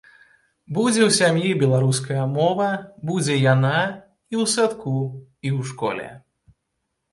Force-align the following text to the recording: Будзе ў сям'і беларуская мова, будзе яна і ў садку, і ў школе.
Будзе 0.77 1.01
ў 1.03 1.11
сям'і 1.17 1.51
беларуская 1.63 2.23
мова, 2.37 2.71
будзе 3.11 3.37
яна 3.53 3.75
і 3.75 4.35
ў 4.43 4.57
садку, 4.57 4.97
і 5.47 5.55
ў 5.57 5.71
школе. 5.73 6.07